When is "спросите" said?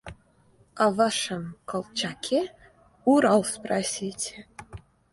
3.55-4.35